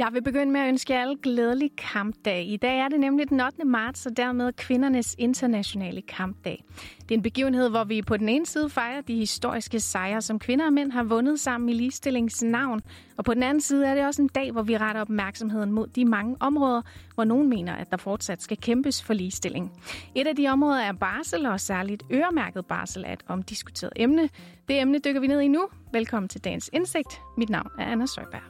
Jeg 0.00 0.08
vil 0.12 0.22
begynde 0.22 0.52
med 0.52 0.60
at 0.60 0.68
ønske 0.68 0.92
jer 0.92 1.00
alle 1.00 1.16
glædelig 1.22 1.70
kampdag. 1.76 2.46
I 2.48 2.56
dag 2.56 2.78
er 2.78 2.88
det 2.88 3.00
nemlig 3.00 3.28
den 3.28 3.40
8. 3.40 3.64
marts, 3.64 4.06
og 4.06 4.16
dermed 4.16 4.52
kvindernes 4.52 5.14
internationale 5.18 6.02
kampdag. 6.02 6.64
Det 7.02 7.10
er 7.10 7.14
en 7.14 7.22
begivenhed, 7.22 7.70
hvor 7.70 7.84
vi 7.84 8.02
på 8.02 8.16
den 8.16 8.28
ene 8.28 8.46
side 8.46 8.70
fejrer 8.70 9.00
de 9.00 9.14
historiske 9.14 9.80
sejre, 9.80 10.22
som 10.22 10.38
kvinder 10.38 10.66
og 10.66 10.72
mænd 10.72 10.92
har 10.92 11.02
vundet 11.02 11.40
sammen 11.40 11.68
i 11.68 11.72
ligestillingsnavn. 11.72 12.80
Og 13.16 13.24
på 13.24 13.34
den 13.34 13.42
anden 13.42 13.60
side 13.60 13.86
er 13.86 13.94
det 13.94 14.06
også 14.06 14.22
en 14.22 14.28
dag, 14.28 14.52
hvor 14.52 14.62
vi 14.62 14.76
retter 14.76 15.00
opmærksomheden 15.00 15.72
mod 15.72 15.86
de 15.86 16.04
mange 16.04 16.36
områder, 16.40 16.82
hvor 17.14 17.24
nogen 17.24 17.48
mener, 17.48 17.74
at 17.74 17.90
der 17.90 17.96
fortsat 17.96 18.42
skal 18.42 18.56
kæmpes 18.56 19.02
for 19.02 19.14
ligestilling. 19.14 19.72
Et 20.14 20.26
af 20.26 20.36
de 20.36 20.48
områder 20.48 20.80
er 20.80 20.92
barsel, 20.92 21.46
og 21.46 21.60
særligt 21.60 22.02
øremærket 22.12 22.66
barsel 22.66 23.04
er 23.06 23.12
et 23.12 23.24
omdiskuteret 23.28 23.92
emne. 23.96 24.28
Det 24.68 24.80
emne 24.80 24.98
dykker 24.98 25.20
vi 25.20 25.26
ned 25.26 25.40
i 25.40 25.48
nu. 25.48 25.68
Velkommen 25.92 26.28
til 26.28 26.44
dagens 26.44 26.70
indsigt. 26.72 27.20
Mit 27.36 27.50
navn 27.50 27.70
er 27.78 27.84
Anna 27.84 28.06
Søjberg. 28.06 28.49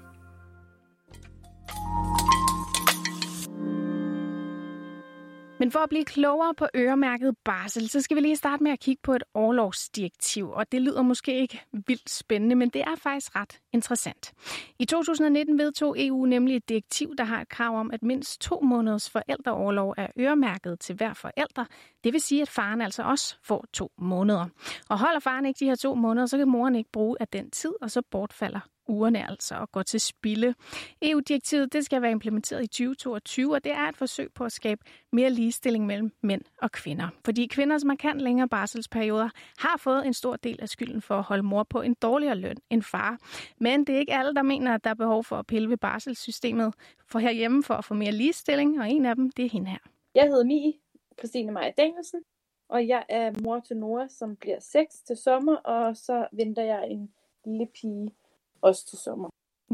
Men 5.60 5.70
for 5.70 5.78
at 5.78 5.88
blive 5.88 6.04
klogere 6.04 6.54
på 6.54 6.66
øremærket 6.74 7.34
barsel, 7.44 7.88
så 7.88 8.00
skal 8.00 8.16
vi 8.16 8.20
lige 8.20 8.36
starte 8.36 8.62
med 8.62 8.72
at 8.72 8.80
kigge 8.80 9.00
på 9.02 9.12
et 9.12 9.22
overlovsdirektiv. 9.34 10.50
Og 10.50 10.72
det 10.72 10.82
lyder 10.82 11.02
måske 11.02 11.40
ikke 11.40 11.62
vildt 11.72 12.10
spændende, 12.10 12.54
men 12.56 12.68
det 12.68 12.80
er 12.80 12.94
faktisk 12.96 13.36
ret 13.36 13.60
interessant. 13.72 14.32
I 14.78 14.84
2019 14.84 15.58
vedtog 15.58 15.94
EU 15.98 16.26
nemlig 16.26 16.56
et 16.56 16.68
direktiv, 16.68 17.16
der 17.18 17.24
har 17.24 17.40
et 17.40 17.48
krav 17.48 17.76
om, 17.80 17.90
at 17.90 18.02
mindst 18.02 18.40
to 18.40 18.60
måneders 18.60 19.10
forældreoverlov 19.10 19.94
er 19.96 20.06
øremærket 20.18 20.80
til 20.80 20.94
hver 20.94 21.14
forælder. 21.14 21.64
Det 22.04 22.12
vil 22.12 22.20
sige, 22.20 22.42
at 22.42 22.48
faren 22.48 22.80
altså 22.80 23.02
også 23.02 23.36
får 23.42 23.66
to 23.72 23.92
måneder. 23.98 24.46
Og 24.88 24.98
holder 24.98 25.20
faren 25.20 25.46
ikke 25.46 25.58
de 25.58 25.64
her 25.64 25.76
to 25.76 25.94
måneder, 25.94 26.26
så 26.26 26.38
kan 26.38 26.48
moren 26.48 26.74
ikke 26.74 26.90
bruge 26.92 27.16
af 27.20 27.28
den 27.28 27.50
tid, 27.50 27.72
og 27.80 27.90
så 27.90 28.02
bortfalder 28.10 28.60
ugerne 28.90 29.30
altså 29.30 29.54
og 29.54 29.72
går 29.72 29.82
til 29.82 30.00
spilde. 30.00 30.54
EU-direktivet 31.02 31.72
det 31.72 31.84
skal 31.84 32.02
være 32.02 32.10
implementeret 32.10 32.64
i 32.64 32.66
2022, 32.66 33.54
og 33.54 33.64
det 33.64 33.72
er 33.72 33.88
et 33.88 33.96
forsøg 33.96 34.32
på 34.34 34.44
at 34.44 34.52
skabe 34.52 34.80
mere 35.12 35.30
ligestilling 35.30 35.86
mellem 35.86 36.12
mænd 36.22 36.42
og 36.62 36.72
kvinder. 36.72 37.08
Fordi 37.24 37.46
kvinder, 37.46 37.78
som 37.78 37.88
har 37.88 37.96
kan 37.96 38.20
længere 38.20 38.48
barselsperioder, 38.48 39.28
har 39.58 39.76
fået 39.76 40.06
en 40.06 40.14
stor 40.14 40.36
del 40.36 40.58
af 40.62 40.68
skylden 40.68 41.02
for 41.02 41.14
at 41.18 41.22
holde 41.22 41.42
mor 41.42 41.62
på 41.62 41.80
en 41.80 41.94
dårligere 41.94 42.34
løn 42.34 42.56
end 42.70 42.82
far. 42.82 43.18
Men 43.58 43.84
det 43.86 43.94
er 43.94 43.98
ikke 43.98 44.14
alle, 44.14 44.34
der 44.34 44.42
mener, 44.42 44.74
at 44.74 44.84
der 44.84 44.90
er 44.90 44.94
behov 44.94 45.24
for 45.24 45.36
at 45.36 45.46
pille 45.46 45.70
ved 45.70 45.76
barselssystemet 45.76 46.74
for 47.06 47.18
herhjemme 47.18 47.62
for 47.62 47.74
at 47.74 47.84
få 47.84 47.94
mere 47.94 48.12
ligestilling, 48.12 48.80
og 48.80 48.90
en 48.90 49.06
af 49.06 49.16
dem, 49.16 49.30
det 49.30 49.44
er 49.44 49.48
hende 49.48 49.70
her. 49.70 49.78
Jeg 50.14 50.24
hedder 50.24 50.44
Mie 50.44 50.72
Christine 51.18 51.52
Maja 51.52 51.70
Danielsen, 51.76 52.20
og 52.68 52.88
jeg 52.88 53.04
er 53.08 53.32
mor 53.42 53.60
til 53.60 53.76
Nora, 53.76 54.08
som 54.08 54.36
bliver 54.36 54.60
6 54.60 54.94
til 55.02 55.16
sommer, 55.16 55.56
og 55.56 55.96
så 55.96 56.28
venter 56.32 56.62
jeg 56.62 56.86
en 56.90 57.12
lille 57.44 57.66
pige 57.80 58.10
også 58.62 58.86
til 58.86 58.98
sommer. 58.98 59.28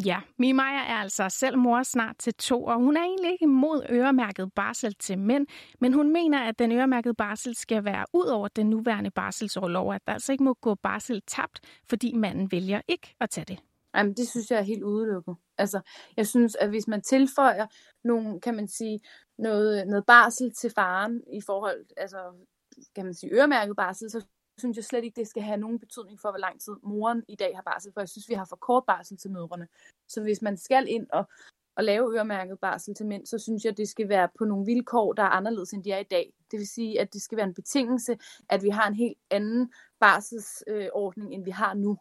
Ja, 0.04 0.20
Mie 0.38 0.54
Maja 0.54 0.78
er 0.78 0.96
altså 0.96 1.28
selv 1.28 1.58
mor 1.58 1.82
snart 1.82 2.16
til 2.18 2.34
to, 2.34 2.64
og 2.64 2.76
hun 2.76 2.96
er 2.96 3.02
egentlig 3.02 3.32
ikke 3.32 3.42
imod 3.42 3.86
øremærket 3.90 4.52
barsel 4.54 4.94
til 4.94 5.18
mænd, 5.18 5.46
men 5.80 5.92
hun 5.92 6.12
mener, 6.12 6.40
at 6.40 6.58
den 6.58 6.72
øremærkede 6.72 7.14
barsel 7.14 7.56
skal 7.56 7.84
være 7.84 8.04
ud 8.12 8.26
over 8.26 8.48
den 8.48 8.70
nuværende 8.70 9.10
barselsårlov, 9.10 9.94
at 9.94 10.02
der 10.06 10.12
altså 10.12 10.32
ikke 10.32 10.44
må 10.44 10.54
gå 10.54 10.74
barsel 10.74 11.22
tabt, 11.26 11.60
fordi 11.88 12.12
manden 12.14 12.52
vælger 12.52 12.80
ikke 12.88 13.14
at 13.20 13.30
tage 13.30 13.44
det. 13.44 13.58
Jamen, 13.94 14.14
det 14.14 14.28
synes 14.28 14.50
jeg 14.50 14.58
er 14.58 14.62
helt 14.62 14.82
udelukket. 14.82 15.36
Altså, 15.58 15.80
jeg 16.16 16.26
synes, 16.26 16.54
at 16.54 16.68
hvis 16.68 16.88
man 16.88 17.02
tilføjer 17.02 17.66
nogle, 18.04 18.40
kan 18.40 18.54
man 18.54 18.68
sige, 18.68 19.00
noget, 19.38 19.86
noget 19.86 20.06
barsel 20.06 20.54
til 20.54 20.70
faren 20.74 21.22
i 21.32 21.40
forhold, 21.46 21.86
altså, 21.96 22.18
kan 22.94 23.04
man 23.04 23.14
sige, 23.14 23.32
øremærket 23.32 23.76
barsel, 23.76 24.10
så 24.10 24.26
synes 24.58 24.76
jeg 24.76 24.84
slet 24.84 25.04
ikke, 25.04 25.20
det 25.20 25.28
skal 25.28 25.42
have 25.42 25.56
nogen 25.56 25.78
betydning 25.78 26.20
for, 26.20 26.30
hvor 26.30 26.38
lang 26.38 26.60
tid 26.60 26.72
moren 26.82 27.22
i 27.28 27.36
dag 27.36 27.56
har 27.56 27.62
barsel, 27.62 27.92
for 27.92 28.00
jeg 28.00 28.08
synes, 28.08 28.28
vi 28.28 28.34
har 28.34 28.44
for 28.44 28.56
kort 28.56 28.84
barsel 28.86 29.16
til 29.16 29.30
mødrene. 29.30 29.68
Så 30.08 30.22
hvis 30.22 30.42
man 30.42 30.56
skal 30.56 30.88
ind 30.88 31.06
og, 31.12 31.28
og 31.76 31.84
lave 31.84 32.14
øremærket 32.14 32.58
barsel 32.60 32.94
til 32.94 33.06
mænd, 33.06 33.26
så 33.26 33.38
synes 33.38 33.64
jeg, 33.64 33.76
det 33.76 33.88
skal 33.88 34.08
være 34.08 34.28
på 34.38 34.44
nogle 34.44 34.66
vilkår, 34.66 35.12
der 35.12 35.22
er 35.22 35.28
anderledes, 35.28 35.72
end 35.72 35.84
de 35.84 35.92
er 35.92 35.98
i 35.98 36.10
dag. 36.10 36.32
Det 36.50 36.58
vil 36.58 36.68
sige, 36.68 37.00
at 37.00 37.12
det 37.12 37.22
skal 37.22 37.36
være 37.36 37.46
en 37.46 37.54
betingelse, 37.54 38.18
at 38.48 38.62
vi 38.62 38.68
har 38.68 38.88
en 38.88 38.94
helt 38.94 39.18
anden 39.30 39.72
barselsordning, 40.00 41.34
end 41.34 41.44
vi 41.44 41.50
har 41.50 41.74
nu 41.74 41.98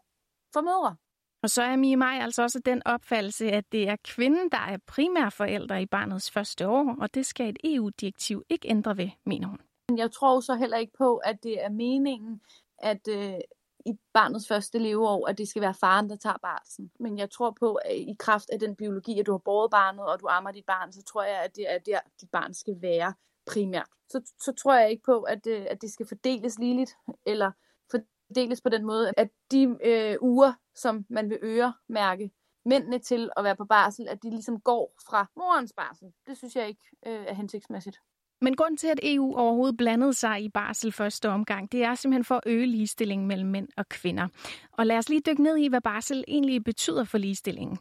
for 0.52 0.60
mødre. 0.60 0.96
Og 1.42 1.50
så 1.50 1.62
er 1.62 1.76
Mie 1.76 1.96
Maj 1.96 2.18
altså 2.22 2.42
også 2.42 2.60
den 2.60 2.82
opfattelse, 2.86 3.50
at 3.50 3.72
det 3.72 3.88
er 3.88 3.96
kvinden, 4.04 4.50
der 4.50 4.58
er 4.58 4.78
primær 4.86 5.30
forældre 5.30 5.82
i 5.82 5.86
barnets 5.86 6.30
første 6.30 6.68
år, 6.68 6.96
og 7.00 7.14
det 7.14 7.26
skal 7.26 7.48
et 7.48 7.58
EU-direktiv 7.64 8.42
ikke 8.48 8.68
ændre 8.68 8.96
ved, 8.96 9.10
mener 9.26 9.48
hun. 9.48 9.58
Jeg 9.96 10.12
tror 10.12 10.40
så 10.40 10.54
heller 10.54 10.76
ikke 10.76 10.92
på, 10.98 11.16
at 11.16 11.42
det 11.42 11.64
er 11.64 11.68
meningen, 11.68 12.40
at 12.78 13.08
øh, 13.08 13.38
i 13.86 13.98
barnets 14.12 14.48
første 14.48 14.78
leveår, 14.78 15.28
at 15.28 15.38
det 15.38 15.48
skal 15.48 15.62
være 15.62 15.74
faren, 15.74 16.10
der 16.10 16.16
tager 16.16 16.36
barsen. 16.42 16.90
Men 17.00 17.18
jeg 17.18 17.30
tror 17.30 17.50
på, 17.60 17.74
at 17.74 17.96
i 17.96 18.16
kraft 18.18 18.50
af 18.50 18.58
den 18.58 18.76
biologi, 18.76 19.20
at 19.20 19.26
du 19.26 19.32
har 19.32 19.38
båret 19.38 19.70
barnet, 19.70 20.06
og 20.06 20.20
du 20.20 20.26
ammer 20.28 20.50
dit 20.50 20.66
barn, 20.66 20.92
så 20.92 21.02
tror 21.02 21.22
jeg, 21.22 21.42
at 21.42 21.56
det 21.56 21.72
er 21.72 21.78
der, 21.78 22.00
dit 22.20 22.30
barn 22.30 22.54
skal 22.54 22.82
være 22.82 23.14
primært. 23.46 23.88
Så, 24.08 24.32
så 24.40 24.52
tror 24.52 24.74
jeg 24.74 24.90
ikke 24.90 25.02
på, 25.02 25.22
at, 25.22 25.46
øh, 25.46 25.66
at 25.70 25.82
det 25.82 25.92
skal 25.92 26.06
fordeles 26.06 26.58
ligeligt, 26.58 26.96
eller 27.26 27.50
fordeles 27.90 28.60
på 28.60 28.68
den 28.68 28.84
måde, 28.84 29.12
at 29.16 29.28
de 29.50 29.76
øh, 29.84 30.16
uger, 30.20 30.52
som 30.74 31.06
man 31.08 31.30
vil 31.30 31.38
øremærke 31.42 32.30
mændene 32.64 32.98
til 32.98 33.30
at 33.36 33.44
være 33.44 33.56
på 33.56 33.64
barsel, 33.64 34.08
at 34.08 34.22
de 34.22 34.30
ligesom 34.30 34.60
går 34.60 34.94
fra 35.06 35.26
morens 35.36 35.72
barsel. 35.76 36.12
Det 36.26 36.36
synes 36.36 36.56
jeg 36.56 36.68
ikke 36.68 36.82
øh, 37.06 37.24
er 37.26 37.34
hensigtsmæssigt. 37.34 37.98
Men 38.40 38.56
grund 38.56 38.78
til, 38.78 38.86
at 38.86 39.00
EU 39.02 39.34
overhovedet 39.36 39.76
blandede 39.76 40.14
sig 40.14 40.42
i 40.42 40.48
barsel 40.48 40.92
første 40.92 41.28
omgang, 41.28 41.72
det 41.72 41.84
er 41.84 41.94
simpelthen 41.94 42.24
for 42.24 42.34
at 42.34 42.42
øge 42.46 42.66
ligestillingen 42.66 43.28
mellem 43.28 43.48
mænd 43.48 43.68
og 43.76 43.88
kvinder. 43.88 44.28
Og 44.72 44.86
lad 44.86 44.98
os 44.98 45.08
lige 45.08 45.22
dykke 45.26 45.42
ned 45.42 45.56
i, 45.56 45.68
hvad 45.68 45.80
barsel 45.80 46.24
egentlig 46.28 46.64
betyder 46.64 47.04
for 47.04 47.18
ligestillingen. 47.18 47.78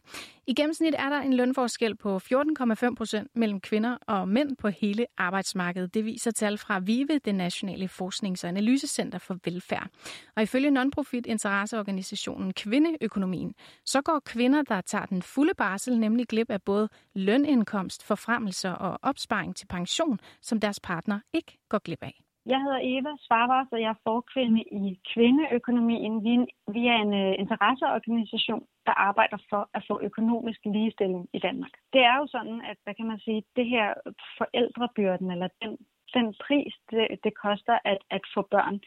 I 0.48 0.54
gennemsnit 0.54 0.96
er 0.98 1.10
der 1.10 1.20
en 1.22 1.34
lønforskel 1.34 1.96
på 1.96 2.18
14,5 2.18 2.96
procent 2.96 3.32
mellem 3.36 3.60
kvinder 3.62 3.98
og 4.08 4.28
mænd 4.28 4.58
på 4.58 4.68
hele 4.68 5.06
arbejdsmarkedet. 5.18 5.94
Det 5.94 6.06
viser 6.06 6.32
tal 6.32 6.58
fra 6.58 6.80
VIVE, 6.80 7.20
det 7.26 7.36
nationale 7.36 7.88
forsknings- 7.88 8.44
og 8.44 8.48
analysecenter 8.48 9.18
for 9.18 9.38
velfærd. 9.46 9.88
Og 10.36 10.44
ifølge 10.44 10.72
non-profit 10.72 11.26
interesseorganisationen 11.26 12.54
Kvindeøkonomien, 12.54 13.54
så 13.86 14.02
går 14.02 14.20
kvinder, 14.26 14.62
der 14.62 14.82
tager 14.82 15.06
den 15.06 15.22
fulde 15.22 15.54
barsel, 15.58 16.00
nemlig 16.00 16.28
glip 16.28 16.50
af 16.50 16.62
både 16.62 16.90
lønindkomst, 17.16 18.04
forfremmelser 18.04 18.72
og 18.72 19.00
opsparing 19.02 19.56
til 19.56 19.68
pension, 19.68 20.20
som 20.42 20.60
deres 20.60 20.80
partner 20.80 21.20
ikke 21.34 21.58
går 21.70 21.80
glip 21.80 22.04
af. 22.04 22.25
Jeg 22.46 22.60
hedder 22.62 22.80
Eva 22.84 23.12
Svarvars, 23.28 23.68
og 23.72 23.82
jeg 23.82 23.90
er 23.90 24.04
forkvinde 24.04 24.62
i 24.62 25.00
Kvindeøkonomien. 25.14 26.24
Vi, 26.24 26.34
vi 26.76 26.88
er 26.88 26.98
en 27.06 27.14
uh, 27.24 27.34
interesseorganisation, 27.44 28.64
der 28.86 28.92
arbejder 28.92 29.38
for 29.50 29.70
at 29.74 29.86
få 29.88 30.00
økonomisk 30.02 30.60
ligestilling 30.66 31.30
i 31.34 31.40
Danmark. 31.40 31.72
Det 31.94 32.02
er 32.02 32.16
jo 32.18 32.28
sådan, 32.28 32.62
at 32.72 32.78
hvad 32.84 32.94
kan 32.96 33.08
man 33.08 33.20
sige, 33.20 33.44
det 33.56 33.66
her 33.66 33.94
forældrebyrden, 34.38 35.32
eller 35.32 35.48
den, 35.62 35.78
den 36.14 36.36
pris, 36.46 36.74
det, 36.92 37.08
det 37.24 37.34
koster 37.46 37.78
at, 37.86 37.98
at 38.10 38.22
få 38.34 38.42
børn, 38.52 38.80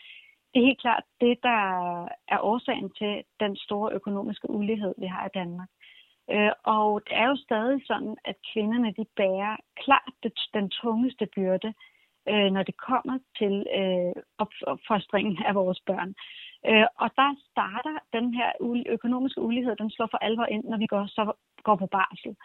det 0.50 0.60
er 0.60 0.66
helt 0.66 0.80
klart 0.80 1.04
det, 1.20 1.38
der 1.42 1.60
er 2.28 2.38
årsagen 2.40 2.90
til 2.98 3.22
den 3.40 3.56
store 3.56 3.92
økonomiske 3.92 4.50
ulighed, 4.50 4.94
vi 4.98 5.06
har 5.06 5.26
i 5.26 5.34
Danmark. 5.34 5.68
Øh, 6.30 6.52
og 6.64 7.00
det 7.06 7.16
er 7.16 7.26
jo 7.28 7.36
stadig 7.36 7.80
sådan, 7.86 8.16
at 8.24 8.36
kvinderne 8.52 8.92
de 8.98 9.04
bærer 9.16 9.56
klart 9.84 10.14
den 10.54 10.70
tungeste 10.70 11.26
byrde, 11.36 11.74
øh, 12.30 12.50
når 12.54 12.62
det 12.62 12.76
kommer 12.76 13.18
til 13.38 13.54
øh, 13.80 14.12
opfostringen 14.72 15.36
af 15.48 15.54
vores 15.54 15.80
børn. 15.86 16.14
Øh, 16.68 16.86
og 17.02 17.08
der 17.16 17.30
starter 17.50 17.94
den 18.16 18.34
her 18.34 18.50
økonomiske 18.96 19.40
ulighed, 19.40 19.76
den 19.76 19.90
slår 19.90 20.08
for 20.10 20.18
alvor 20.18 20.44
ind, 20.44 20.64
når 20.64 20.78
vi 20.78 20.86
går, 20.86 21.06
så 21.06 21.32
går 21.62 21.76
på 21.76 21.86
barsel. 21.86 22.36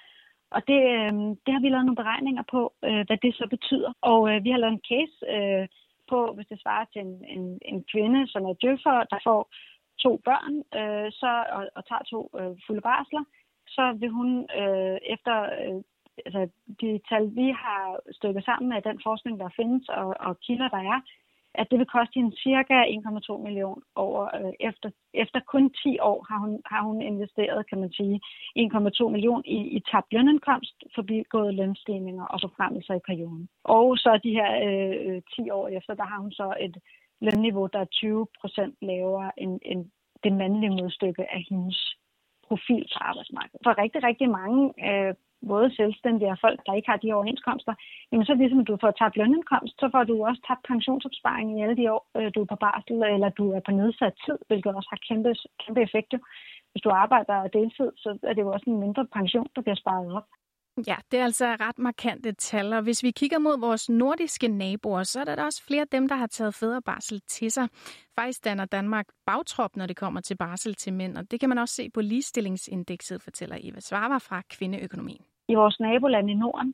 Og 0.56 0.62
det, 0.68 0.82
øh, 1.00 1.14
det 1.44 1.52
har 1.54 1.62
vi 1.62 1.70
lavet 1.70 1.86
nogle 1.86 2.02
beregninger 2.04 2.44
på, 2.52 2.62
øh, 2.88 3.04
hvad 3.08 3.18
det 3.18 3.36
så 3.36 3.46
betyder. 3.50 3.92
Og 4.02 4.20
øh, 4.32 4.44
vi 4.44 4.50
har 4.52 4.58
lavet 4.58 4.74
en 4.74 4.88
case 4.92 5.18
øh, 5.36 5.68
på, 6.12 6.20
hvis 6.36 6.48
det 6.48 6.62
svarer 6.62 6.86
til 6.86 7.02
en, 7.02 7.26
en, 7.36 7.60
en 7.72 7.80
kvinde, 7.92 8.28
som 8.28 8.44
er 8.46 8.54
døffer, 8.54 8.98
der 9.12 9.20
får 9.24 9.42
to 10.06 10.12
børn 10.28 10.54
øh, 10.80 11.12
så, 11.12 11.32
og, 11.58 11.64
og 11.76 11.82
tager 11.88 12.04
to 12.14 12.22
øh, 12.40 12.54
fulde 12.66 12.82
barsler, 12.82 13.24
så 13.68 13.84
vil 14.00 14.10
hun 14.10 14.30
øh, 14.62 14.98
efter 15.14 15.36
øh, 15.64 15.82
altså, 16.26 16.42
de 16.82 17.00
tal, 17.10 17.36
vi 17.36 17.48
har 17.64 18.00
stykket 18.12 18.44
sammen 18.46 18.70
med 18.70 18.82
den 18.82 19.00
forskning, 19.04 19.40
der 19.40 19.50
findes, 19.56 19.90
og, 19.90 20.16
og 20.20 20.40
kilder, 20.40 20.70
der 20.70 20.84
er, 20.94 21.00
at 21.56 21.68
det 21.72 21.80
vil 21.80 21.94
koste 21.96 22.16
hende 22.16 22.38
cirka 22.38 22.78
1,2 22.84 23.38
million 23.48 23.82
over 23.96 24.24
øh, 24.38 24.54
efter, 24.60 24.90
efter 25.14 25.40
kun 25.40 25.74
10 25.84 26.00
år 26.00 26.26
har 26.30 26.40
hun, 26.44 26.62
har 26.66 26.82
hun 26.82 27.02
investeret, 27.02 27.70
kan 27.70 27.80
man 27.80 27.92
sige, 27.92 28.22
1,2 28.60 29.10
million 29.16 29.42
i, 29.46 29.60
i 29.78 29.80
tabt 29.92 30.14
lønindkomst, 30.14 30.76
forbigået 30.96 31.54
lønstigninger 31.54 32.26
og 32.26 32.40
så 32.40 32.48
frem 32.58 32.76
i 32.76 33.00
perioden. 33.10 33.50
Og 33.64 33.98
så 33.98 34.20
de 34.24 34.32
her 34.40 34.52
øh, 34.68 35.22
10 35.36 35.50
år 35.50 35.68
efter, 35.68 35.94
der 35.94 36.06
har 36.06 36.20
hun 36.20 36.32
så 36.32 36.54
et 36.60 36.78
lønniveau, 37.22 37.68
der 37.74 37.80
er 37.80 37.96
20 38.02 38.28
procent 38.42 38.76
lavere 38.82 39.32
end, 39.38 39.60
end 39.66 39.86
det 40.24 40.34
mandlige 40.34 40.78
modstykke 40.82 41.34
af 41.36 41.46
hendes 41.50 41.96
profil 42.48 42.84
på 42.94 43.00
arbejdsmarkedet. 43.02 43.60
For 43.64 43.78
rigtig, 43.84 44.04
rigtig 44.04 44.30
mange 44.30 44.62
øh, 44.90 45.14
både 45.52 45.76
selvstændige 45.80 46.32
og 46.36 46.40
folk, 46.46 46.60
der 46.66 46.74
ikke 46.74 46.90
har 46.92 47.00
de 47.04 47.14
overenskomster, 47.18 47.74
jamen 48.12 48.26
så 48.26 48.34
ligesom 48.34 48.66
du 48.66 48.78
får 48.82 48.92
tabt 48.92 49.18
lønindkomst, 49.18 49.76
så 49.82 49.88
får 49.94 50.04
du 50.04 50.16
også 50.30 50.42
tabt 50.48 50.64
pensionsopsparing 50.72 51.48
i 51.52 51.62
alle 51.64 51.78
de 51.80 51.92
år, 51.96 52.04
øh, 52.18 52.32
du 52.36 52.40
er 52.42 52.50
på 52.54 52.60
barsel, 52.66 52.98
eller 53.16 53.30
du 53.30 53.46
er 53.58 53.62
på 53.68 53.72
nedsat 53.72 54.16
tid, 54.26 54.38
hvilket 54.48 54.76
også 54.78 54.90
har 54.94 55.02
kæmpe, 55.08 55.32
kæmpe 55.64 55.82
effekter. 55.88 56.20
Hvis 56.72 56.86
du 56.86 56.90
arbejder 57.04 57.48
deltid, 57.60 57.90
så 58.04 58.10
er 58.30 58.34
det 58.34 58.42
jo 58.42 58.52
også 58.56 58.68
en 58.70 58.80
mindre 58.86 59.06
pension, 59.18 59.48
der 59.56 59.62
bliver 59.62 59.80
sparet 59.84 60.10
op. 60.18 60.28
Ja, 60.88 60.96
det 61.12 61.20
er 61.20 61.24
altså 61.24 61.46
ret 61.46 61.80
markante 61.80 62.32
tal, 62.32 62.74
og 62.74 62.82
hvis 62.82 63.04
vi 63.04 63.12
kigger 63.12 63.40
mod 63.40 63.60
vores 63.60 63.90
nordiske 63.90 64.48
naboer, 64.48 65.04
så 65.04 65.20
er 65.20 65.36
der 65.36 65.44
også 65.44 65.64
flere 65.64 65.82
af 65.82 65.88
dem, 65.88 66.08
der 66.08 66.16
har 66.16 66.28
taget 66.28 66.56
fædrebarsel 66.56 67.22
til 67.28 67.52
sig. 67.52 67.68
Faktisk 68.16 68.46
danner 68.46 68.66
Danmark 68.66 69.06
bagtrop, 69.26 69.76
når 69.76 69.86
det 69.86 69.96
kommer 69.96 70.22
til 70.22 70.38
barsel 70.38 70.76
til 70.76 70.94
mænd, 70.94 71.18
og 71.18 71.32
det 71.32 71.40
kan 71.40 71.50
man 71.50 71.58
også 71.58 71.76
se 71.76 71.90
på 71.90 72.02
ligestillingsindekset, 72.02 73.22
fortæller 73.22 73.58
Eva 73.62 73.80
Svarva 73.80 74.18
fra 74.18 74.42
Kvindeøkonomien. 74.50 75.26
I 75.54 75.62
vores 75.64 75.80
naboland 75.80 76.30
i 76.30 76.34
Norden, 76.34 76.74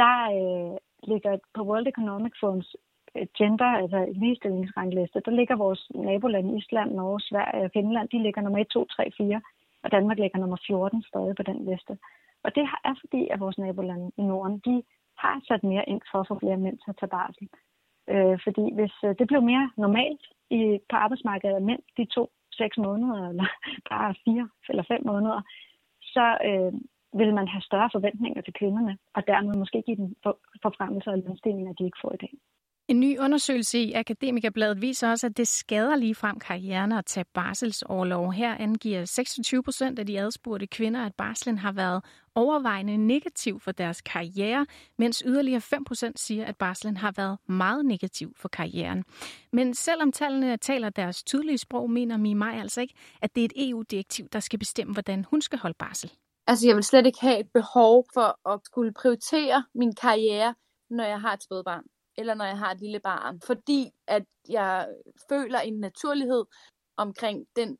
der 0.00 0.16
øh, 0.38 0.76
ligger 1.10 1.32
på 1.54 1.60
World 1.68 1.86
Economic 1.86 2.34
Forums 2.40 2.76
øh, 3.16 3.26
gender, 3.38 3.70
altså 3.80 3.98
ligestillingsrangliste, 4.20 5.20
der 5.26 5.30
ligger 5.30 5.56
vores 5.56 5.82
naboland 5.94 6.58
Island, 6.58 6.90
Norge, 6.92 7.20
Sverige 7.20 7.64
og 7.64 7.70
Finland, 7.72 8.08
de 8.08 8.22
ligger 8.22 8.40
nummer 8.42 8.58
1, 8.60 8.66
2, 8.66 8.84
3, 8.84 9.10
4, 9.16 9.40
og 9.84 9.92
Danmark 9.92 10.18
ligger 10.18 10.38
nummer 10.38 10.58
14 10.66 11.02
stadig 11.02 11.34
på 11.36 11.42
den 11.42 11.58
liste. 11.70 11.98
Og 12.44 12.54
det 12.54 12.64
er 12.84 12.94
fordi, 13.02 13.28
at 13.32 13.40
vores 13.40 13.58
nabolande 13.58 14.10
i 14.16 14.22
Norden, 14.22 14.58
de 14.58 14.82
har 15.18 15.42
sat 15.48 15.62
mere 15.64 15.88
ind 15.88 16.02
for 16.10 16.18
at 16.20 16.28
få 16.28 16.38
flere 16.38 16.56
mænd 16.56 16.78
til 16.78 16.90
at 16.90 16.98
tage 17.00 17.14
barsel. 17.16 17.48
Øh, 18.12 18.38
fordi 18.44 18.64
hvis 18.74 18.94
øh, 19.04 19.14
det 19.18 19.26
blev 19.28 19.42
mere 19.42 19.70
normalt 19.76 20.24
i, 20.50 20.60
på 20.90 20.96
arbejdsmarkedet, 20.96 21.56
at 21.56 21.62
mænd 21.70 21.82
de 21.96 22.04
to 22.04 22.24
seks 22.52 22.76
måneder, 22.78 23.28
eller 23.28 23.46
bare 23.90 24.14
fire 24.24 24.48
eller 24.68 24.84
fem 24.92 25.02
måneder, 25.06 25.40
så 26.14 26.26
øh, 26.48 26.72
vil 27.12 27.34
man 27.34 27.48
have 27.48 27.62
større 27.62 27.90
forventninger 27.92 28.40
til 28.42 28.52
kvinderne, 28.52 28.98
og 29.14 29.22
dermed 29.26 29.54
måske 29.54 29.82
give 29.86 29.96
dem 29.96 30.16
for, 30.22 30.38
forfremmelser 30.62 31.10
og 31.10 31.18
lønstigninger, 31.18 31.72
de 31.72 31.84
ikke 31.84 31.98
får 32.02 32.12
i 32.14 32.16
dag. 32.16 32.32
En 32.88 33.00
ny 33.00 33.18
undersøgelse 33.18 33.78
i 33.78 33.92
Akademikerbladet 33.92 34.82
viser 34.82 35.10
også, 35.10 35.26
at 35.26 35.36
det 35.36 35.48
skader 35.48 35.96
lige 35.96 36.14
frem 36.14 36.38
karrieren 36.38 36.92
at 36.92 37.06
tage 37.06 37.24
barselsårlov. 37.34 38.32
Her 38.32 38.54
angiver 38.54 39.04
26 39.04 39.62
procent 39.62 39.98
af 39.98 40.06
de 40.06 40.20
adspurgte 40.20 40.66
kvinder, 40.66 41.06
at 41.06 41.14
barslen 41.14 41.58
har 41.58 41.72
været 41.72 42.04
overvejende 42.34 42.96
negativ 42.96 43.60
for 43.60 43.72
deres 43.72 44.00
karriere, 44.00 44.66
mens 44.98 45.22
yderligere 45.26 45.60
5 45.60 45.84
procent 45.84 46.18
siger, 46.18 46.44
at 46.44 46.56
barslen 46.56 46.96
har 46.96 47.12
været 47.16 47.38
meget 47.46 47.84
negativ 47.84 48.32
for 48.36 48.48
karrieren. 48.48 49.04
Men 49.52 49.74
selvom 49.74 50.12
tallene 50.12 50.56
taler 50.56 50.90
deres 50.90 51.24
tydelige 51.24 51.58
sprog, 51.58 51.90
mener 51.90 52.16
Mi 52.16 52.34
Maj 52.34 52.58
altså 52.60 52.80
ikke, 52.80 52.94
at 53.22 53.34
det 53.34 53.40
er 53.40 53.44
et 53.44 53.70
EU-direktiv, 53.70 54.28
der 54.28 54.40
skal 54.40 54.58
bestemme, 54.58 54.92
hvordan 54.92 55.24
hun 55.30 55.42
skal 55.42 55.58
holde 55.58 55.76
barsel. 55.78 56.10
Altså, 56.46 56.66
jeg 56.66 56.76
vil 56.76 56.84
slet 56.84 57.06
ikke 57.06 57.20
have 57.20 57.40
et 57.40 57.50
behov 57.52 58.06
for 58.14 58.48
at 58.50 58.60
skulle 58.64 58.92
prioritere 58.92 59.64
min 59.74 59.94
karriere, 59.94 60.54
når 60.90 61.04
jeg 61.04 61.20
har 61.20 61.32
et 61.32 61.42
spædbarn 61.42 61.84
eller 62.18 62.34
når 62.34 62.44
jeg 62.44 62.58
har 62.58 62.70
et 62.70 62.80
lille 62.80 63.00
barn. 63.00 63.40
Fordi 63.40 63.90
at 64.06 64.24
jeg 64.48 64.88
føler 65.28 65.58
en 65.58 65.80
naturlighed 65.80 66.44
omkring 66.96 67.46
den 67.56 67.78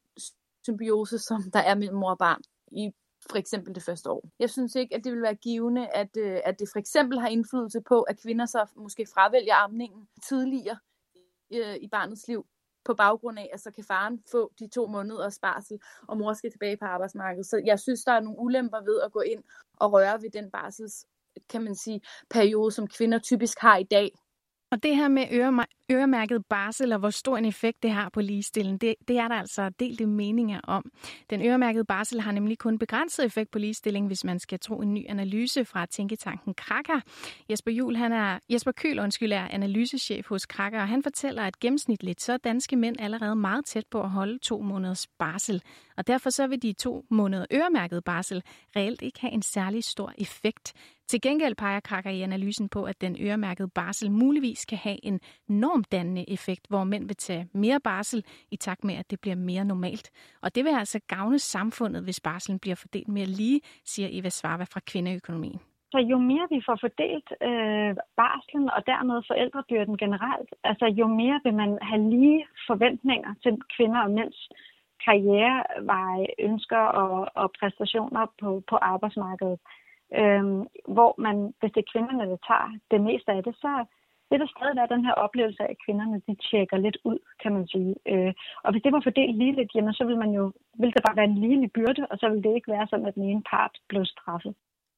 symbiose, 0.64 1.18
som 1.18 1.42
der 1.52 1.60
er 1.60 1.74
mellem 1.74 1.96
mor 1.96 2.10
og 2.10 2.18
barn 2.18 2.40
i 2.72 2.90
for 3.30 3.36
eksempel 3.36 3.74
det 3.74 3.82
første 3.82 4.10
år. 4.10 4.28
Jeg 4.38 4.50
synes 4.50 4.74
ikke, 4.74 4.94
at 4.94 5.04
det 5.04 5.12
vil 5.12 5.22
være 5.22 5.34
givende, 5.34 5.88
at, 5.88 6.16
øh, 6.16 6.40
at 6.44 6.58
det 6.58 6.68
for 6.72 6.78
eksempel 6.78 7.20
har 7.20 7.28
indflydelse 7.28 7.80
på, 7.88 8.02
at 8.02 8.20
kvinder 8.22 8.46
så 8.46 8.66
måske 8.76 9.06
fravælger 9.14 9.54
amningen 9.54 10.08
tidligere 10.28 10.78
øh, 11.54 11.76
i 11.76 11.88
barnets 11.88 12.28
liv, 12.28 12.46
på 12.86 12.94
baggrund 12.94 13.38
af, 13.38 13.50
at 13.52 13.60
så 13.60 13.70
kan 13.70 13.84
faren 13.84 14.22
få 14.30 14.52
de 14.58 14.68
to 14.68 14.86
måneder 14.86 15.30
sparsel, 15.30 15.78
og 16.08 16.16
mor 16.18 16.32
skal 16.32 16.50
tilbage 16.50 16.76
på 16.76 16.84
arbejdsmarkedet. 16.84 17.46
Så 17.46 17.62
jeg 17.64 17.80
synes, 17.80 18.04
der 18.04 18.12
er 18.12 18.20
nogle 18.20 18.38
ulemper 18.38 18.80
ved 18.80 19.00
at 19.00 19.12
gå 19.12 19.20
ind 19.20 19.42
og 19.76 19.92
røre 19.92 20.22
ved 20.22 20.30
den 20.30 20.50
barsels, 20.50 21.06
kan 21.48 21.62
man 21.62 21.74
sige, 21.74 22.00
periode, 22.30 22.72
som 22.72 22.86
kvinder 22.86 23.18
typisk 23.18 23.58
har 23.58 23.76
i 23.76 23.84
dag, 23.84 24.10
og 24.70 24.82
det 24.82 24.96
her 24.96 25.08
med 25.08 25.24
øremærket 25.90 26.46
barsel 26.46 26.92
og 26.92 26.98
hvor 26.98 27.10
stor 27.10 27.36
en 27.36 27.44
effekt 27.44 27.82
det 27.82 27.90
har 27.90 28.08
på 28.08 28.20
ligestillingen, 28.20 28.78
det, 28.78 28.94
det 29.08 29.18
er 29.18 29.28
der 29.28 29.34
altså 29.34 29.70
delte 29.80 30.06
meninger 30.06 30.60
om. 30.64 30.90
Den 31.30 31.46
øremærkede 31.46 31.84
barsel 31.84 32.20
har 32.20 32.32
nemlig 32.32 32.58
kun 32.58 32.78
begrænset 32.78 33.24
effekt 33.24 33.50
på 33.50 33.58
ligestilling, 33.58 34.06
hvis 34.06 34.24
man 34.24 34.38
skal 34.38 34.60
tro 34.60 34.80
en 34.80 34.94
ny 34.94 35.04
analyse 35.08 35.64
fra 35.64 35.86
tænketanken 35.86 36.54
Krakker. 36.54 37.00
Jesper 37.50 37.72
Jul, 37.72 37.96
han 37.96 38.12
er, 38.12 38.38
Jesper 38.50 38.72
Køl 38.72 38.98
undskyld, 38.98 39.32
er 39.32 39.48
analysechef 39.48 40.28
hos 40.28 40.46
Krakker, 40.46 40.80
og 40.80 40.88
han 40.88 41.02
fortæller, 41.02 41.42
at 41.42 41.60
gennemsnitligt 41.60 42.22
så 42.22 42.32
er 42.32 42.36
danske 42.36 42.76
mænd 42.76 42.96
allerede 42.98 43.36
meget 43.36 43.64
tæt 43.64 43.84
på 43.90 44.02
at 44.02 44.10
holde 44.10 44.38
to 44.38 44.62
måneders 44.62 45.06
barsel. 45.18 45.62
Og 45.96 46.06
derfor 46.06 46.30
så 46.30 46.46
vil 46.46 46.62
de 46.62 46.72
to 46.72 47.04
måneder 47.10 47.46
øremærket 47.52 48.04
barsel 48.04 48.42
reelt 48.76 49.02
ikke 49.02 49.20
have 49.20 49.32
en 49.32 49.42
særlig 49.42 49.84
stor 49.84 50.12
effekt. 50.18 50.72
Til 51.10 51.20
gengæld 51.20 51.54
peger 51.54 51.80
Krakker 51.80 52.10
i 52.10 52.22
analysen 52.22 52.68
på, 52.68 52.84
at 52.84 53.00
den 53.00 53.16
øremærkede 53.20 53.68
barsel 53.68 54.10
muligvis 54.10 54.64
kan 54.64 54.78
have 54.78 54.98
en 55.02 55.20
normdannende 55.48 56.30
effekt, 56.30 56.66
hvor 56.68 56.84
mænd 56.84 57.06
vil 57.06 57.16
tage 57.16 57.48
mere 57.54 57.80
barsel 57.80 58.24
i 58.50 58.56
takt 58.56 58.84
med, 58.84 58.94
at 58.94 59.10
det 59.10 59.20
bliver 59.20 59.36
mere 59.36 59.64
normalt. 59.64 60.10
Og 60.42 60.54
det 60.54 60.64
vil 60.64 60.74
altså 60.78 61.00
gavne 61.08 61.38
samfundet, 61.38 62.04
hvis 62.04 62.20
barselen 62.20 62.58
bliver 62.58 62.76
fordelt 62.76 63.08
mere 63.08 63.26
lige, 63.26 63.60
siger 63.84 64.08
Eva 64.12 64.28
Svarva 64.28 64.64
fra 64.64 64.80
Kvindeøkonomien. 64.86 65.60
Så 65.92 65.98
jo 65.98 66.18
mere 66.18 66.46
vi 66.50 66.60
får 66.66 66.78
fordelt 66.80 67.28
øh, 67.48 67.92
barslen 68.16 68.70
og 68.76 68.86
dermed 68.86 69.22
forældrebyrden 69.26 69.96
generelt, 69.96 70.50
altså 70.64 70.86
jo 70.86 71.06
mere 71.06 71.40
vil 71.44 71.54
man 71.54 71.78
have 71.82 72.10
lige 72.10 72.46
forventninger 72.66 73.34
til 73.42 73.52
kvinder 73.76 74.00
og 74.00 74.10
mænds 74.10 74.48
karriereveje, 75.04 76.26
ønsker 76.38 76.84
og, 77.02 77.28
og 77.34 77.52
præstationer 77.60 78.26
på, 78.40 78.62
på 78.70 78.76
arbejdsmarkedet. 78.76 79.58
Øhm, 80.14 80.62
hvor 80.94 81.14
man, 81.18 81.36
hvis 81.60 81.72
det 81.72 81.82
er 81.82 81.92
kvinderne, 81.92 82.30
der 82.30 82.38
tager 82.48 82.68
det 82.90 83.00
meste 83.00 83.32
af 83.32 83.42
det, 83.44 83.54
så 83.56 83.84
vil 84.30 84.40
der 84.40 84.46
stadig 84.46 84.76
være 84.76 84.94
den 84.94 85.04
her 85.04 85.12
oplevelse 85.12 85.62
af, 85.62 85.70
at 85.70 85.82
kvinderne 85.84 86.22
de 86.28 86.34
tjekker 86.48 86.76
lidt 86.76 86.98
ud, 87.04 87.18
kan 87.42 87.52
man 87.52 87.66
sige. 87.66 87.94
Øh, 88.12 88.32
og 88.64 88.70
hvis 88.72 88.82
det 88.82 88.92
var 88.92 89.00
fordelt 89.04 89.36
lige 89.38 89.56
lidt, 89.56 89.74
jamen, 89.74 89.94
så 89.94 90.04
vil 90.04 90.18
man 90.18 90.30
jo, 90.38 90.52
vil 90.80 90.92
det 90.94 91.02
bare 91.06 91.16
være 91.16 91.30
en 91.32 91.38
ligelig 91.38 91.72
byrde, 91.72 92.06
og 92.10 92.18
så 92.18 92.28
vil 92.28 92.44
det 92.44 92.54
ikke 92.54 92.72
være 92.72 92.86
sådan, 92.90 93.06
at 93.06 93.14
den 93.14 93.24
ene 93.24 93.42
part 93.50 93.74
blev 93.88 94.04
straffet. 94.04 94.54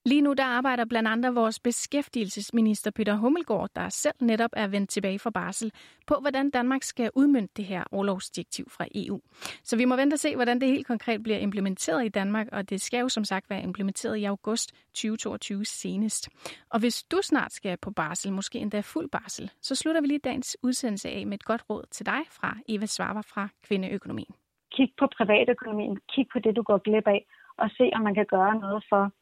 Lige 0.09 0.21
nu 0.21 0.33
der 0.33 0.45
arbejder 0.45 0.85
blandt 0.85 1.09
andet 1.09 1.35
vores 1.35 1.61
beskæftigelsesminister 1.61 2.91
Peter 2.91 3.15
Hummelgaard, 3.17 3.71
der 3.77 3.89
selv 3.89 4.15
netop 4.21 4.51
er 4.53 4.67
vendt 4.67 4.91
tilbage 4.91 5.19
fra 5.19 5.31
barsel, 5.31 5.73
på 6.07 6.15
hvordan 6.21 6.51
Danmark 6.51 6.83
skal 6.83 7.11
udmynde 7.15 7.49
det 7.57 7.65
her 7.65 7.85
overlovsdirektiv 7.93 8.67
fra 8.71 8.85
EU. 8.95 9.21
Så 9.63 9.77
vi 9.77 9.85
må 9.85 9.97
vente 9.97 10.15
og 10.15 10.19
se, 10.19 10.35
hvordan 10.35 10.61
det 10.61 10.69
helt 10.69 10.87
konkret 10.87 11.23
bliver 11.23 11.39
implementeret 11.39 12.05
i 12.05 12.09
Danmark, 12.09 12.49
og 12.53 12.71
det 12.71 12.81
skal 12.81 13.01
jo 13.01 13.09
som 13.09 13.25
sagt 13.25 13.51
være 13.51 13.63
implementeret 13.63 14.17
i 14.17 14.25
august 14.25 14.73
2022 14.89 15.65
senest. 15.65 16.29
Og 16.71 16.81
hvis 16.81 17.03
du 17.03 17.19
snart 17.23 17.53
skal 17.53 17.77
på 17.77 17.91
barsel, 17.91 18.33
måske 18.33 18.59
endda 18.59 18.81
fuld 18.81 19.11
barsel, 19.11 19.51
så 19.63 19.75
slutter 19.75 20.01
vi 20.01 20.07
lige 20.07 20.19
dagens 20.19 20.57
udsendelse 20.63 21.09
af 21.09 21.27
med 21.27 21.35
et 21.35 21.45
godt 21.45 21.65
råd 21.71 21.85
til 21.91 22.07
dig 22.07 22.21
fra 22.31 22.57
Eva 22.69 22.87
Svarver 22.87 23.23
fra 23.23 23.49
Kvindeøkonomien. 23.67 24.35
Kig 24.73 24.93
på 24.99 25.07
privatøkonomien, 25.17 25.99
kig 26.15 26.27
på 26.33 26.39
det, 26.39 26.57
du 26.57 26.63
går 26.63 26.79
glip 26.79 27.07
af, 27.07 27.27
og 27.57 27.71
se, 27.71 27.91
om 27.95 28.03
man 28.03 28.15
kan 28.15 28.27
gøre 28.27 28.55
noget 28.61 28.85
for 28.89 29.13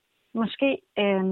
måske 0.42 0.70
øh, 1.02 1.24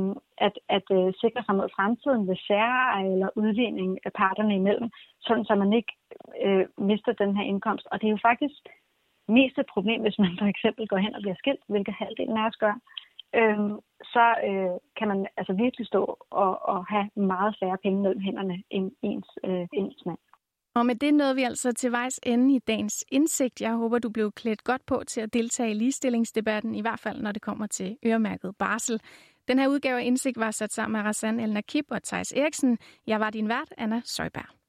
at, 0.47 0.55
at 0.77 0.87
øh, 0.99 1.13
sikre 1.23 1.43
sig 1.45 1.55
mod 1.55 1.69
fremtiden 1.77 2.29
ved 2.29 2.37
særeje 2.47 3.13
eller 3.13 3.29
udligning 3.37 3.91
af 4.07 4.13
parterne 4.13 4.55
imellem, 4.55 4.89
sådan 5.21 5.45
så 5.45 5.55
man 5.55 5.73
ikke 5.73 5.93
øh, 6.45 6.67
mister 6.79 7.13
den 7.13 7.37
her 7.37 7.45
indkomst. 7.45 7.87
Og 7.91 8.01
det 8.01 8.07
er 8.07 8.17
jo 8.17 8.27
faktisk 8.31 8.61
mest 9.29 9.59
et 9.59 9.73
problem, 9.75 10.01
hvis 10.03 10.19
man 10.19 10.33
for 10.41 10.47
eksempel 10.47 10.89
går 10.89 10.97
hen 10.97 11.15
og 11.15 11.23
bliver 11.23 11.39
skilt, 11.39 11.65
hvilket 11.69 11.95
halvdelen 11.95 12.37
af 12.37 12.47
os 12.49 12.57
gør. 12.57 12.75
Øh, 13.39 13.59
så 14.15 14.25
øh, 14.49 14.77
kan 14.99 15.09
man 15.09 15.27
altså 15.37 15.53
virkelig 15.53 15.87
stå 15.87 16.03
og, 16.31 16.69
og 16.69 16.87
have 16.87 17.07
meget 17.17 17.57
færre 17.61 17.79
penge 17.83 18.03
mellem 18.03 18.21
hænderne 18.21 18.63
end 18.71 18.93
ens, 19.03 19.29
øh, 19.45 19.67
ens 19.73 20.07
mand. 20.07 20.19
Og 20.75 20.87
med 20.87 20.95
det 20.95 21.15
nåede 21.15 21.35
vi 21.35 21.43
altså 21.43 21.73
til 21.73 21.93
vejs 21.93 22.21
ende 22.23 22.55
i 22.55 22.59
dagens 22.59 23.05
indsigt. 23.09 23.61
Jeg 23.61 23.73
håber, 23.73 23.99
du 23.99 24.09
blev 24.09 24.33
klædt 24.33 24.65
godt 24.65 24.87
på 24.87 25.03
til 25.07 25.21
at 25.21 25.33
deltage 25.33 25.71
i 25.71 25.75
ligestillingsdebatten, 25.75 26.75
i 26.75 26.81
hvert 26.81 27.01
fald 27.01 27.21
når 27.21 27.33
det 27.33 27.43
kommer 27.43 27.67
til 27.67 27.97
øremærket 28.07 28.57
barsel. 28.59 29.01
Den 29.49 29.59
her 29.59 29.69
udgave 29.69 30.01
af 30.01 30.05
Indsigt 30.05 30.39
var 30.39 30.51
sat 30.51 30.73
sammen 30.73 30.99
med 30.99 31.09
Rassan 31.09 31.41
El 31.41 31.53
Nakib 31.53 31.85
og 31.91 32.03
Thijs 32.03 32.33
Eriksen. 32.33 32.79
Jeg 33.07 33.21
var 33.21 33.31
din 33.31 33.49
vært, 33.49 33.75
Anna 33.79 34.03
Søjberg. 34.05 34.64